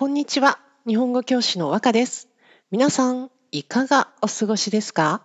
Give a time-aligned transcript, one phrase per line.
[0.00, 0.58] こんにちは。
[0.86, 2.30] 日本語教師の和歌です。
[2.70, 5.20] 皆さん、いかがお過ごしですか？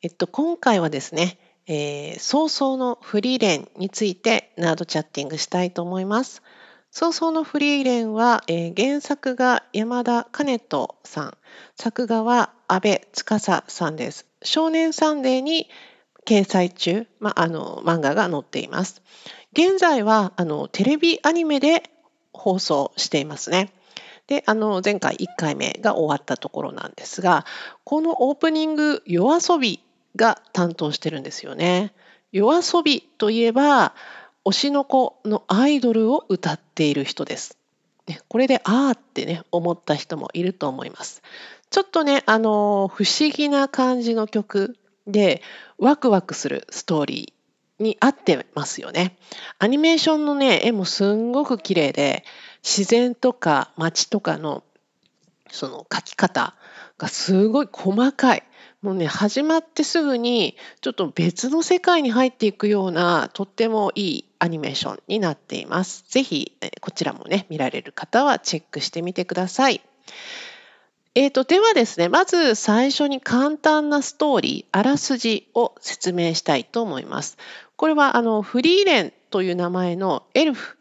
[0.00, 6.42] えっと、今回はですね、えー、早々のフリーレンについてナードチャッティングしたいと思います。
[6.90, 11.36] 早々のフリーレンは、えー、原作が山田兼人さん、
[11.74, 14.24] 作画は安部司さんです。
[14.42, 15.68] 少年サンデーに
[16.24, 19.02] 掲載中、まあ、あの漫画が載っています。
[19.52, 21.82] 現在はあのテレビアニメで
[22.32, 23.74] 放送していますね。
[24.26, 27.44] で、あの、前回1回目が終わったところなんですが、
[27.84, 29.80] このオープニング、夜遊び
[30.16, 31.92] が担当してるんですよね。
[32.32, 33.94] 夜遊びといえば、
[34.44, 37.56] 推しの子のアイドルを歌っている人です。
[38.28, 41.22] これで、あーってね、思った人もいると思います。
[41.70, 45.42] ちょっとね、あの、不思議な感じの曲で、
[45.78, 49.16] ワクワクするストーリーに合ってますよね。
[49.58, 52.24] アニメーションのね、絵もすんごく綺麗で、
[52.66, 54.64] 自然とか街とかの
[55.52, 56.56] その描き方
[56.98, 58.42] がすごい細かい。
[58.82, 66.04] もうね、始まってすぐにちょっと別の世界に入っていくようなとってもいいアニメーションになっています。
[66.08, 69.80] ぜひこちらもね、見られる方はチェックしてみてください。
[71.14, 77.38] えーと、ではですね、まず最初に簡単なストーリー、あらすじを説明したいと思います。
[77.76, 80.76] これはあのフリーレンという名前のエルフ、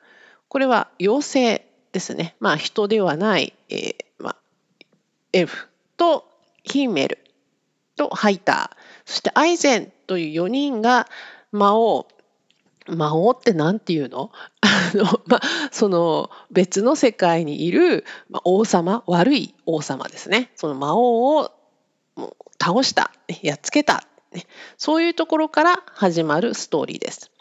[0.50, 1.65] これは妖精
[1.96, 4.36] ですね、まあ、人ではない、えーまあ、
[5.32, 6.28] エフと
[6.64, 7.20] ヒンメル
[7.96, 8.78] とハイター。
[9.06, 11.08] そしてアイゼンという4人が
[11.54, 12.06] 魔王。
[12.88, 14.30] 魔王って何て言うの？
[14.60, 18.04] あの、まあ、その別の世界にいる
[18.44, 19.02] 王様。
[19.08, 20.52] 悪い王様ですね。
[20.58, 21.52] その魔王を
[22.62, 23.14] 倒した。
[23.42, 24.04] やっつけた。
[24.34, 24.46] ね
[24.78, 27.32] そういうところから始まるストーリーです。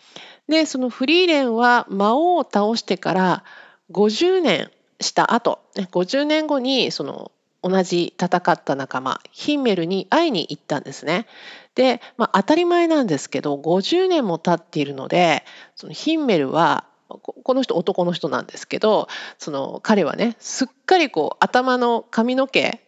[0.48, 3.44] でそのフリーレンは魔王を倒してから
[3.92, 7.30] 50年した後、50年後にその
[7.64, 11.27] 同じ戦った仲間ヒンメルに会いに行ったんですね。
[11.74, 15.44] で、まあ、当たり前なんですけど50年も経っているので
[15.74, 19.08] そのヒンメルはこの人男の人なんですけど
[19.39, 22.80] その彼はねすっかりこう頭の髪の毛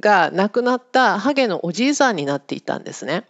[0.00, 3.24] がなくなったハゲのおじいさんになっていたんですね。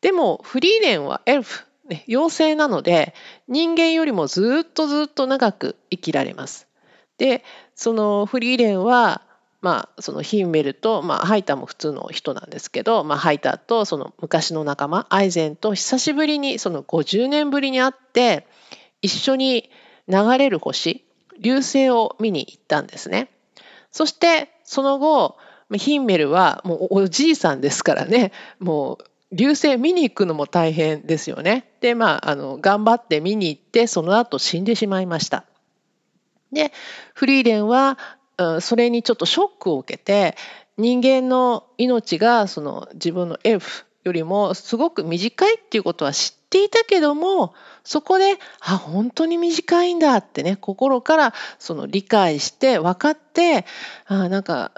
[0.00, 3.14] でもフリーレンはエルフね、妖精なので
[3.48, 6.66] 人間よりもずっとずっと長く生きられます。
[7.16, 7.42] で
[7.74, 9.22] そのフリーレンは
[9.60, 18.46] まあ、そのヒンメルと、まあ、ハイターも普通の人なんですけど、まあ、ハイターとその昔の仲間アイゼンと久しぶりにその50年ぶりに会って
[19.02, 19.70] 一緒に
[20.06, 21.04] 流れる星
[21.40, 23.30] 流星を見に行ったんですね。
[23.90, 25.36] そしてその後
[25.74, 31.70] ヒンメルはもうおじいさんですからねもう流星見に行くのも大変ですよね。
[31.80, 35.44] で、まあ、あの、頑張って見に行って、その後死んでしまいました。
[36.52, 36.72] で、
[37.14, 37.98] フリーレンは、
[38.38, 40.36] うんそれにちょっとショックを受けて、
[40.76, 47.52] 人間の命がその自分のエルフよりもすごく短いっていうことは知っていたけども、
[47.82, 53.66] そこで、あ、本当に短いんだってね、心からその理解して分かって、
[54.06, 54.72] あなんか、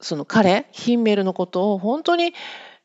[0.00, 2.34] その彼、ヒンメルのことを本当に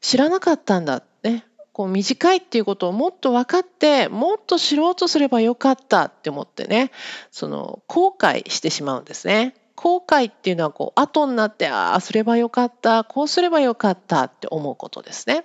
[0.05, 6.91] 知らなかったんだねこう短いっていうことをもっと分かってもっと知ろうとすればよかったって思ってね
[7.31, 9.55] その後悔してしまうんですね。
[9.75, 15.43] 後悔っていうのはこう後になってああすればよかったこうすればよかったって思うことですね。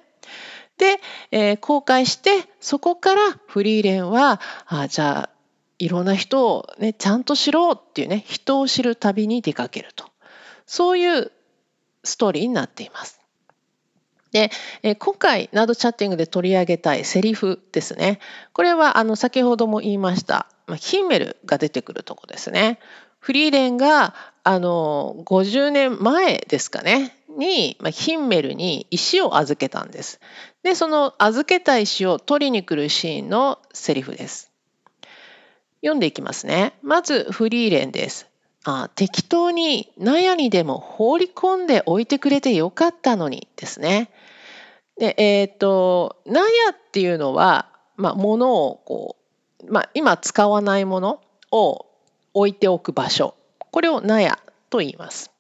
[0.77, 1.00] で、
[1.31, 5.31] えー、後悔してそこからフリーレンはあじゃあ
[5.78, 10.04] いろんな人を、ね、ちゃんと知ろうっていうね人を知る旅に出かけると
[10.66, 11.32] そういう
[12.04, 13.19] ストーリーになっています。
[14.32, 14.50] で、
[14.82, 18.20] え今回ナードチャッティングで取り上げたいセリフですね。
[18.52, 20.46] これはあの先ほども言いました、
[20.76, 22.78] ヒンメルが出てくるとこですね。
[23.18, 24.14] フリーレンが
[24.44, 30.20] あの50年前ですかねに、まあ、ヒンメルに石を預けたんです。
[30.62, 34.50] でその預けた石を取りに来るシーンのセリフです。
[35.82, 36.74] 読んでいきますね。
[36.82, 38.29] まずフリーレンです。
[38.65, 44.10] あ適当に納屋にでも放り込んでおいてくれてよかったのにですね。
[44.98, 49.16] で、えっ、ー、と、納屋っていうのは、まあ、物をこ
[49.66, 51.21] う、まあ、今使わないもの
[51.51, 51.86] を
[52.34, 53.34] 置いておく場所。
[53.71, 55.30] これを納屋と言います。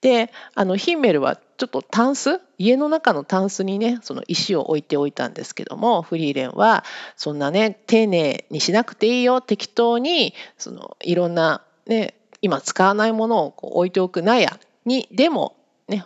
[0.00, 2.40] で、あの、ヒンメルはちょっとタンス？
[2.58, 6.84] 家の中のタンスにね、その石を置いておいたんですけども、フリーレンは、
[7.16, 15.56] そんなね、丁寧にしなくていいよ、適当に、その、いろんなね、今使わないものをこう置いておく納屋にでも
[15.88, 16.04] ね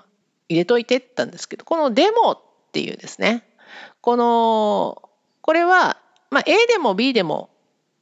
[0.49, 2.39] 入れといてったんですけどこの「でも」っ
[2.73, 3.45] ていうですね
[4.01, 5.09] この
[5.41, 5.99] これは、
[6.31, 7.51] まあ、A でも B でも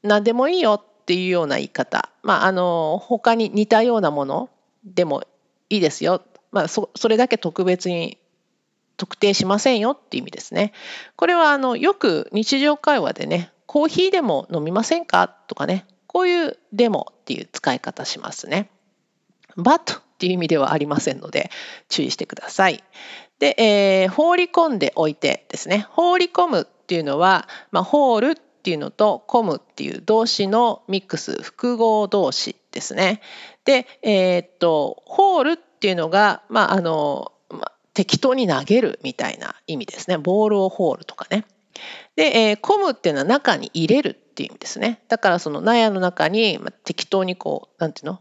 [0.02, 4.50] 何でもいいよっていうような言い方、まあ、あの他に似たようなもの
[4.84, 5.22] でも
[5.68, 6.22] いいですよ。
[6.52, 8.18] まあ、そそれだけ特別に
[8.96, 10.72] 特定しませんよっていう意味ですね。
[11.16, 18.70] これはあのよく日常会話でね、コーヒーでも飲みませんかとかね、こういうでもっていう使い方しますね。
[19.56, 21.50] but っていう意味ではありませんので
[21.88, 22.82] 注意してください。
[23.38, 25.86] で、えー、放り込んでおいてですね。
[25.90, 33.20] 放り込むっていうのは、まあ、ホールっていうのと込むっていう動詞のミックス複合動詞ですね。
[33.64, 40.18] で、えー、っとホールっていうのが、まああのまあ、適当に投げるみたいな意味ですね。
[40.18, 41.44] ボールをホールとかね。
[42.16, 45.02] で、えー、込むっていうのは中に入れるっていう意味ですね。
[45.08, 48.20] だからその納屋の中に、まあ、適当にこうなんていうの？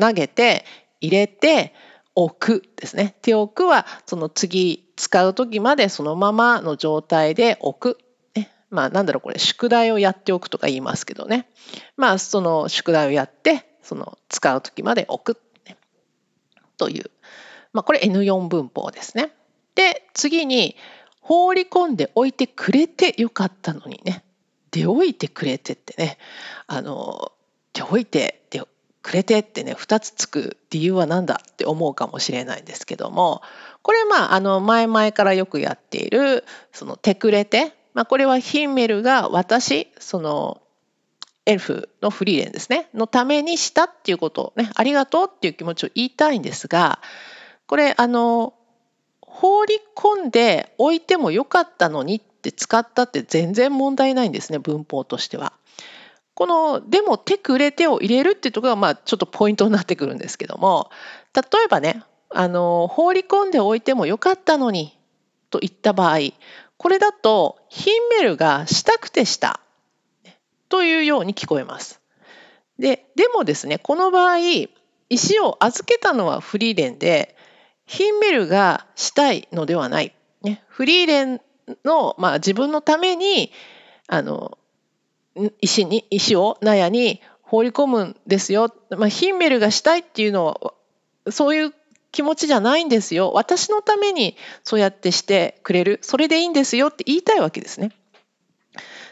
[0.00, 0.64] 投げて
[1.00, 1.74] 入れて
[2.14, 3.16] 置くですね。
[3.22, 7.98] 手置くはその次使う時までそのままの状態で置く。
[8.34, 11.48] ね、まあなんだろうこれ宿題をやっておくとか言いますけどね。
[11.96, 15.76] まあその宿題をやってその使う時まで置く、ね、
[16.78, 17.10] という。
[17.72, 19.32] まあこれ N4 文法ですね。
[19.74, 20.76] で次に
[21.24, 24.24] 放り込んでおいてくれてよかったのにね。
[24.70, 26.18] 出おいてくれてってね。
[26.66, 27.32] あの
[27.72, 28.62] 出おいて出
[29.02, 33.42] くれてってね2つつく理由は何だって思うかもしれないんですけども
[33.82, 40.60] これまああの前々からよくやっているその「てくれて」まあ、これはヒンメルが私その
[41.46, 47.00] エルフのフリーレンですねのためにしたっていうことをねありがとうっていう気持ちを言いたいんですが
[47.66, 48.54] これあの
[49.36, 55.52] 放り込んでおいてもよかったのにって使ったって全然問題ないんですね文法としては。
[56.34, 60.90] この「でも手くれて」を入れるっていうところがまあちょっとポイントになってくるんですけども
[61.34, 64.96] 例えばねあの放り込んでおいてもよかったのに
[65.50, 66.18] と言った場合
[66.76, 69.60] これだとヒンメルがしたくてした
[70.68, 72.00] というように聞こえます。
[72.78, 74.38] ででもですねこの場合
[75.08, 77.36] 石を預けたのはフリーレンで
[77.86, 80.14] ヒンメルがしたいのではない。
[80.42, 81.40] ね、フリーレン
[81.84, 83.52] の、まあ、自分のために
[84.06, 84.58] あの
[85.60, 90.74] 石に石を納屋に放り込むんですよ、まあ、ヒンメルがしたいっていうのは
[91.30, 91.74] そういう
[92.12, 93.32] 気持ちじゃないんですよ。
[93.32, 95.98] 私のためにそうやってしてくれる。
[96.02, 97.90] それでいいんですよって言いたいわけですね。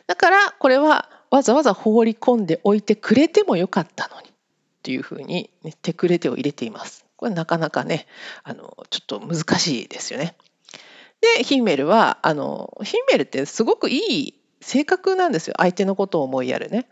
[0.07, 4.33] だからこれはわざわざ放り込んでおいてくれてもよかったのにっ
[4.83, 7.02] ていうふうに、ね、手くれてを入れています。
[7.23, 8.09] これなかなかね
[8.43, 10.35] あのちょっと難しいですよね
[11.37, 16.89] でヒンメルはあのヒンメルってすごくいい性格なんですよ相手のことを思いやるね。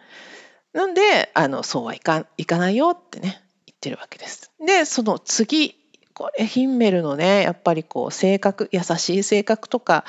[0.73, 4.53] なんであのそうはいかいかないよってね言ってるわけです。
[4.65, 5.75] でその次
[6.15, 10.05] これヒンメルのねやっぱりこう性格優しい性格とか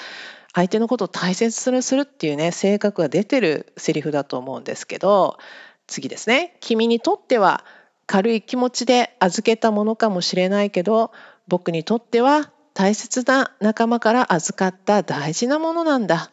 [0.53, 5.39] 相手のことを大切にするっていうね性格が出てるセリフだと思うんですけど
[5.87, 7.65] 次ですね君にとっては
[8.11, 11.13] 軽い気持ちで預けたものかもしれないけど
[11.47, 16.29] 僕にとっては大切な仲間から預かった大事なものなんだ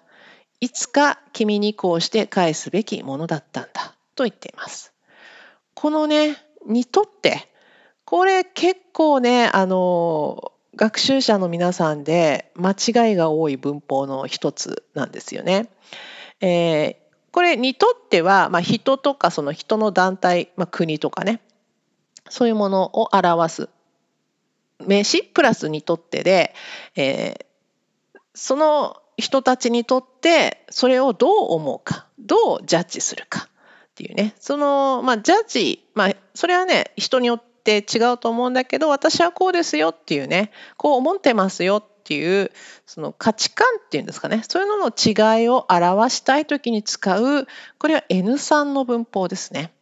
[0.58, 4.92] いつか君にこうして返すべきものだったんだと言っています。
[5.75, 6.36] このね、
[6.66, 7.48] にとって、
[8.04, 15.69] これ結構ね、あの、学習者の皆さんで間違いが多い文法の一つなんですよね。
[16.40, 16.96] えー、
[17.30, 21.40] これにとっては、まあ、人とかその人の団体、まあ、国とかね、
[22.30, 23.69] そういうものを表す。
[24.86, 26.54] 名詞プラスにとってで、
[26.94, 33.49] えー、その人たちにとってそれをどう思うかどうジャッジするかっ
[33.97, 34.35] ていうね。
[34.38, 42.52] そのまあジャッジまあそれはね人によって違うと思うんだけど私はこうですよっていうねこう思ってますよっていう
[42.87, 44.44] その価値観っていうんですかね。
[44.49, 49.73] そういうのの違いを表したい時に使うこれは N3 の文法ですね。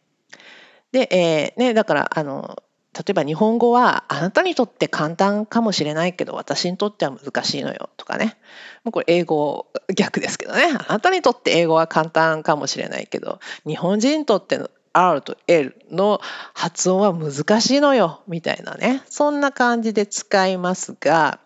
[0.91, 2.63] で、えー、ね、だからあの
[2.97, 8.37] 例えば日本語はあなたにとって簡単かもしれないけど私にとっては難しいのよとかね。
[8.83, 10.63] もうこれ英語逆ですけどね。
[10.87, 16.19] あなたにとって英語は簡単かもしれないけど日本人にとっての R と L の
[16.55, 19.03] 発音は難しいのよみたいなね。
[19.09, 21.39] そんな感じで使いますが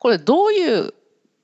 [0.00, 0.92] これどういう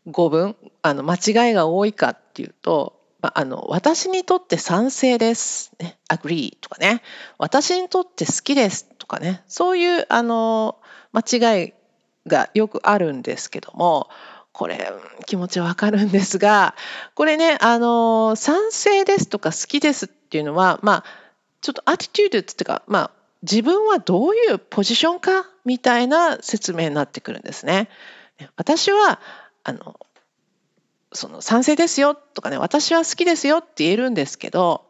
[0.09, 7.03] 語文あの間違いが多いかっていうとまあ、あの私にとって賛成です、ね、agree とかね。
[7.37, 9.43] 私にとって好きですとかね。
[9.49, 10.79] そういうあの
[11.13, 11.73] 間違い
[12.29, 14.09] がよくあるんですけども
[14.53, 14.93] これ
[15.27, 16.75] 気持ちわかるんですが
[17.15, 21.05] これねあの賛成ですとか好きですっていうのはまあ
[21.61, 23.11] ちょっとアティテュードっていうかまあ
[23.43, 27.89] 自分はどういうポジションかみたいな説明になってくるんですね。
[28.57, 29.21] 私は
[29.65, 29.99] あの
[31.13, 34.85] その賛成ですよとかね私は好きですよって言えるんですけど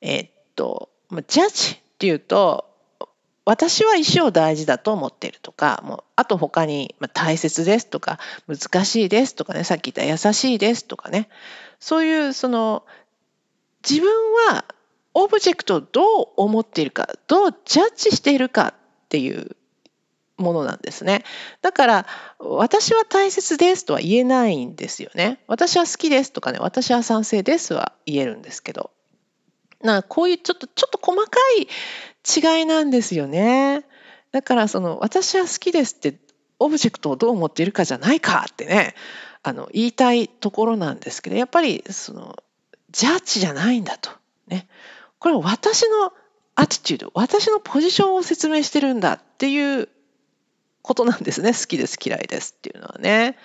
[0.00, 0.90] えー、っと
[1.28, 2.72] ジャッジっていうと
[3.44, 11.28] 私は石を大事だと思ってるとか、もうあと他に、まあ、大切ですとか、難しいですとかね、さっき言った優しいですとかね、
[11.80, 12.84] そういうその
[13.88, 14.10] 自分
[14.48, 14.64] は
[15.14, 19.56] オブジェクトをどう思っているか、どうジャッジしているかっていう
[20.42, 21.24] ものなんですね。
[21.62, 22.06] だから、
[22.38, 25.38] 私は大切ですとは言えないんですよね。
[25.46, 28.90] 私は好きですとかね、私は賛成ですは言えるんですけど。
[29.82, 31.68] なこういうちょっと、ちょっと細かい
[32.58, 33.84] 違いなんですよね。
[34.30, 36.18] だから、その、私は好きですって、
[36.58, 38.94] オブジェクトをどう思っているかじゃないかってね、
[39.42, 42.36] あの、言いたいところなんですけど、やっぱり、その、
[42.92, 44.10] ジャッジじゃないんだと。
[44.46, 44.68] ね。
[45.18, 46.12] これは私の
[46.54, 49.88] アティチュード、私のポジションを説明してるんだっていう
[50.82, 51.52] ことなんですね。
[51.58, 53.38] 好きです、嫌いですっていうのはね。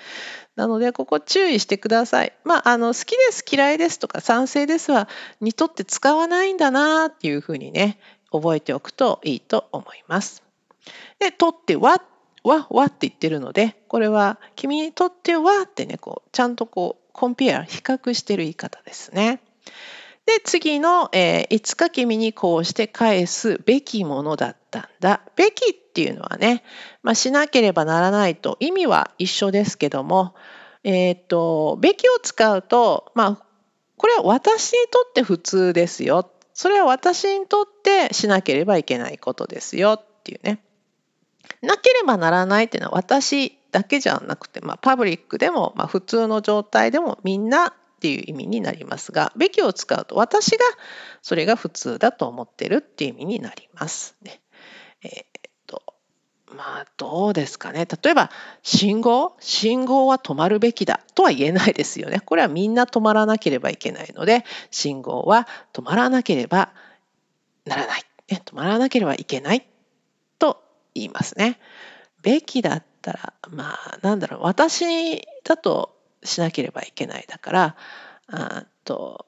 [0.56, 2.34] なので、ここ注意してください。
[2.44, 5.08] まあ、あの、好きです、嫌いですとか賛成ですは、
[5.40, 8.00] にとって使わないんだなっていうふうにね、
[8.32, 10.44] 覚えておくといいと思います。
[11.20, 12.02] で、とっては、
[12.44, 19.42] わ、わって言ってるので、これは、君にとってはってね、こう、ちゃんとこう、コンペア、比較してる言い方ですね。
[20.28, 25.22] で、次の、えー、いつか君にこうして返すべきものだったんだ。
[25.38, 26.64] べきっていうのはね、
[27.02, 30.36] まあ、しなければならないと意味は一緒ですけども、
[30.84, 33.46] えっ、と、べきを使うと、まあ、
[33.96, 36.30] これは私にとって普通ですよ。
[36.54, 40.62] それは私にとってしなければいけないことですよっていうね。
[41.62, 50.60] なければならないっていうのは私だけじゃなくて、まあ、パブリックでも、まあ、普通の状態でもみんなっていう意味になりますが、べきを使うと私が
[51.24, 54.40] それが普通だと思ってるっていう意味になりますね。
[55.02, 55.82] えー、っと、
[56.56, 57.88] まあどうですかね。
[58.04, 58.30] 例えば
[58.62, 62.20] 信号、信号は止まるべきだとは言えないですよね。
[62.20, 66.74] これはみんな止まらなければいけないので、信号は止まらなければ
[67.66, 68.04] ならない。
[68.30, 69.68] ね、止まらなければいけない
[70.38, 70.62] と
[70.94, 71.60] 言いますね。
[72.22, 75.97] べきだったら、まあなんだろう、私だと
[76.28, 77.76] しなければいけないだから
[78.28, 79.26] あと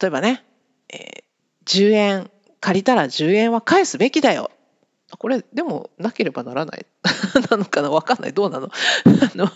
[0.00, 0.44] 例えばね、
[0.92, 2.30] えー、10円
[2.60, 4.50] 借りたら10円は返すべきだよ。
[5.18, 6.86] これでもなければならない。
[7.50, 7.90] なのかな？
[7.90, 8.32] 分かんない。
[8.32, 8.66] どうなの？
[8.72, 8.72] あ
[9.36, 9.52] の例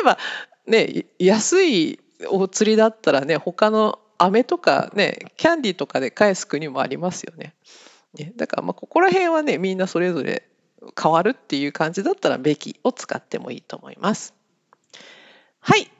[0.00, 0.18] えば
[0.66, 7.54] ね安いお釣りだったらね他の飴とかねキャンディーとかで返す国もありますよね。
[8.14, 10.48] ねだからまあここら辺はねみんなそれぞれ
[11.00, 14.39] 変わるっていう感じだったらべきを使ってもいいと思います。
[15.60, 15.90] はい。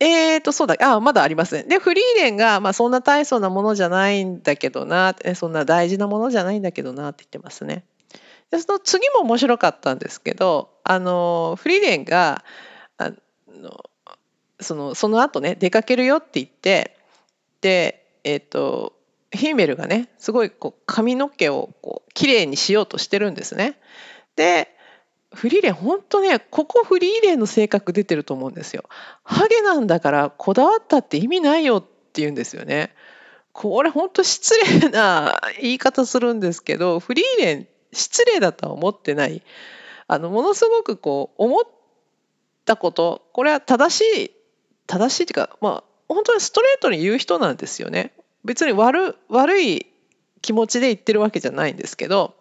[0.00, 1.62] えーと、そうだ、あ、まだありますね。
[1.64, 7.84] で、フリーレンが、まあ、そんな大層なものじゃないんだけどな、そんな大事なものじゃないんだけどなって言ってますね。
[8.50, 12.44] で、その次も面白かったんですけど、あの、フリーレンが、
[12.98, 13.10] あ
[13.48, 13.84] の、
[14.60, 16.96] その、その後ね、出かけるよって言って、
[17.60, 18.94] で、えっ、ー、と、
[19.32, 23.78] ヒーメルがね、すごいこう髪の毛をこう綺麗にしようとしてるんですね。
[24.36, 24.73] で、
[25.34, 28.84] フリーレン本当ねここフリーレンの性格出てると思うんですよ。
[29.22, 32.94] ハゲなんだからこだわったって意味ないよって言うんですよね。
[33.52, 39.42] これ本当失礼な言い方するんですけどフリーレン失礼だとは思ってない。
[40.06, 41.62] あのものすごくこう思っ
[42.64, 44.30] たことこれは正しい
[44.86, 48.12] 正しいっていうかまあ本当にストレートに言う人なんですよね。
[48.44, 49.86] 別に悪悪い
[50.42, 52.34] 気持ちで言ってるわけじゃないんですけど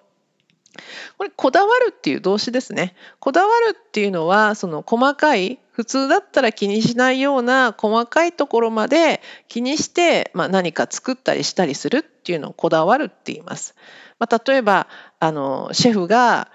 [1.17, 2.95] これこだわるっていう動詞ですね。
[3.19, 13.75] こだわるっていうのはその細かい普通だったら気にしないような細かいところまで気にして、まあ、何か作ったりしたりするっていうのをこだわるって言います。
[14.19, 14.87] まあ、例えば
[15.19, 16.49] あのシェフが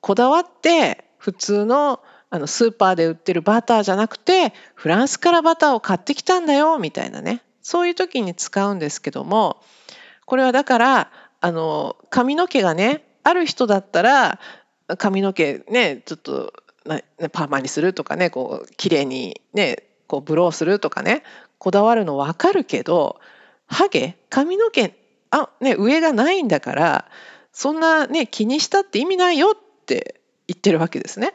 [0.00, 9.62] こだわって普通のあのスーパーで売ってるバターじゃなくてフランスからバターを買ってきたんだよみたいなねそういう時に使うんですけども
[10.26, 11.10] これはだから
[11.40, 14.40] あの髪の毛がねある人だったら
[14.96, 16.52] 髪の毛ねちょっと
[17.32, 21.22] パーマにするとかねこう綺麗にねこうブローするとかね
[21.58, 23.20] こだわるの分かるけど
[23.66, 24.94] ハゲ髪の毛
[25.30, 27.04] あ、ね、上がないんだから
[27.52, 31.34] そんなね気にしたって意味ないよって言ってるわけですね。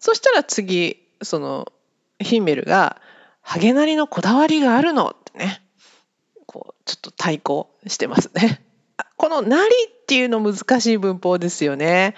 [0.00, 1.72] そしたら次その
[2.18, 3.00] ヒンメルが
[3.42, 5.62] 「ハゲなりのこだわりがあるの」ってね
[6.46, 8.66] こうちょっと対抗してますね。
[9.16, 12.14] この「なり」っていうの難しい文法ですよね。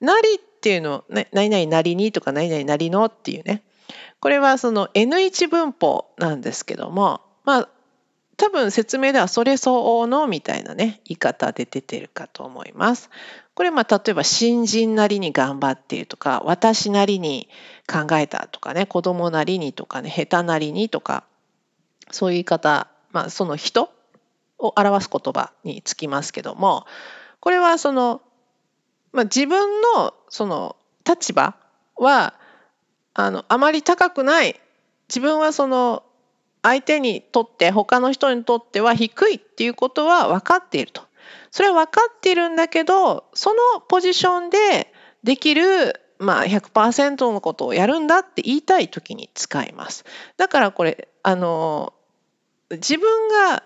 [0.00, 3.62] なりっていうの、ね、何々なりにとか何々なりのっていうね。
[4.20, 7.68] これはその N1 文法なんですけども、まあ
[8.36, 13.08] 多分説明ではそれ相応のみたいなね、言い方で出てるかと思います。
[13.54, 17.48] これまあ例えば新人なりに頑張っているとか、私なりに
[17.86, 21.24] 考えたとかね、子供なりにとかね、下手なりにとか、
[22.10, 23.90] そういう言い方、まあその人
[24.58, 26.86] を表す言葉につきますけども、
[27.40, 28.22] これはその
[29.16, 30.76] まあ、自分のその
[31.08, 31.56] 立場
[31.96, 32.34] は
[33.14, 34.60] あのあまり高くない
[35.08, 36.02] 自分はその
[36.60, 41.02] 相手にとって他の人にとっては低いっていうことは分かっていると。
[41.50, 44.92] それは分かっているんだけどそのポジションで
[45.24, 50.04] できるまあ100%のことをやるんだって言いたい時に使います。
[50.36, 51.94] だからこれあの
[52.70, 53.62] 自分が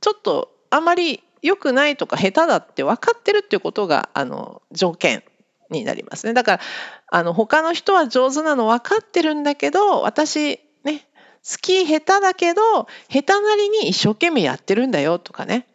[0.00, 5.22] ちょっとあまり良くないとか下手だって分かってるっていうことがあの条件
[5.70, 6.34] になりますね。
[6.34, 6.60] だから
[7.08, 11.06] あの他の人は上手なの分かってるんだけど私ね
[11.48, 15.66] 好き下手だけど下手なりに一生懸命やってるんだよとかね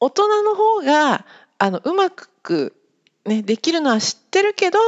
[0.00, 1.24] 大人の方が
[1.58, 2.74] あのうまく、
[3.24, 4.78] ね、できるのは知ってるけど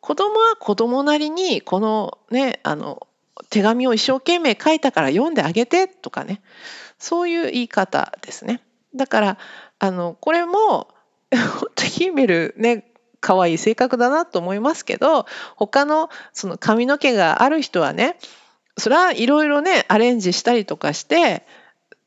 [0.00, 3.06] 子供は子供なりにこのねあの
[3.48, 6.42] 手紙を一生懸命書いたから読んであげてとかね
[7.00, 8.60] そういう言い方ですね。
[8.94, 9.38] だから
[9.80, 10.88] あのこれも
[11.32, 15.26] 本当にヒメルね可愛い性格だなと思いますけど
[15.56, 18.18] 他のその髪の毛がある人はね
[18.78, 21.46] それはいろいろねアレンジしたりとかして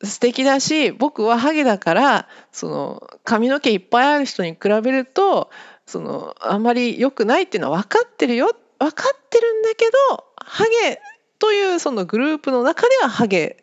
[0.03, 5.50] 素敵だし僕はハゲだからその髪の毛いっぱいある人に比べると
[5.85, 11.00] そのあんまり良くないっていうのは分かってるよ分かってるんだけどハゲ
[11.39, 13.62] というそのグループの中ではハゲ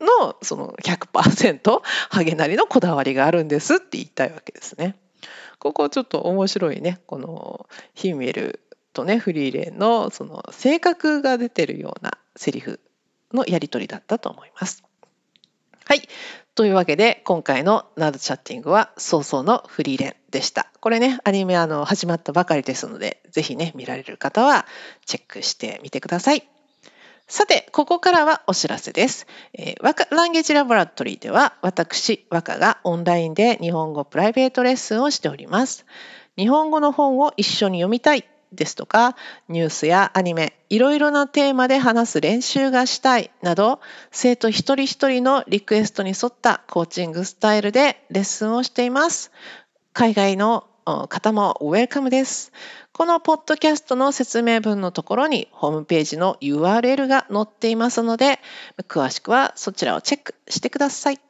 [0.00, 4.96] のその100%ハゲなりのこだわりがあるんですって言いたいわけですね。
[5.58, 8.60] ここちょっと面白いねこのヒンメル
[8.92, 12.80] とねフリーレンのその性格が出てるようなセリフ
[13.32, 14.84] のやり取りだったと思います。
[15.84, 16.08] はい。
[16.54, 20.70] というわけで今回のナードチャッティングは早々のフリーレンでした。
[20.80, 24.66] これねアニメあの始まったばかりですので是非ね見られる方は
[25.04, 26.48] チェックしてみてください。
[27.28, 29.26] さて、ここからはお知らせです。
[29.52, 35.86] えー、和ランゲージラボラトリーでは、私、和歌がオンラインで日本語プライベートレッスンをしております。
[36.36, 39.16] 日本語の本を一緒に読みたいですとか、
[39.48, 43.80] ニュースやアニメ、いろいろなテーマで話す練習がしたいなど、
[44.12, 49.32] 生徒一人一人のリクエストに沿ったコーチングスタイルでレッスンをしています。
[49.92, 50.68] 海外の
[51.08, 52.52] 方もウェルカムです。
[52.92, 58.38] このポッドキャストの説明文のところにホームページの URL が載っていますので、
[58.88, 61.20] 詳しくはそちらをチェックしてください。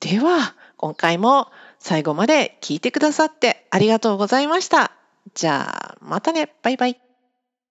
[0.00, 1.48] では、今回も
[1.78, 4.92] 最後まで聞いてくださってありがとうございました。
[5.34, 6.50] じゃあ、またね。
[6.62, 7.09] バイバイ。